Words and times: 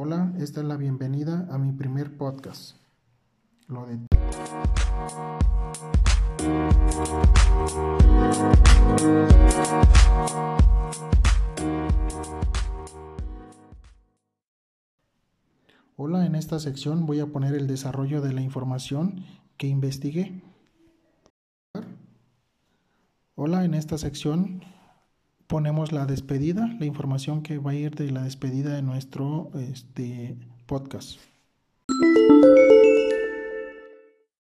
Hola, 0.00 0.32
esta 0.38 0.60
es 0.60 0.66
la 0.68 0.76
bienvenida 0.76 1.48
a 1.50 1.58
mi 1.58 1.72
primer 1.72 2.16
podcast. 2.16 2.76
Hola, 15.96 16.26
en 16.26 16.36
esta 16.36 16.60
sección 16.60 17.04
voy 17.04 17.18
a 17.18 17.26
poner 17.26 17.56
el 17.56 17.66
desarrollo 17.66 18.20
de 18.20 18.32
la 18.32 18.40
información 18.40 19.24
que 19.56 19.66
investigué. 19.66 20.40
Hola, 23.34 23.64
en 23.64 23.74
esta 23.74 23.98
sección 23.98 24.62
ponemos 25.48 25.90
la 25.92 26.06
despedida, 26.06 26.68
la 26.78 26.86
información 26.86 27.42
que 27.42 27.58
va 27.58 27.72
a 27.72 27.74
ir 27.74 27.96
de 27.96 28.12
la 28.12 28.22
despedida 28.22 28.74
de 28.76 28.82
nuestro 28.82 29.50
este, 29.54 30.36
podcast. 30.66 31.18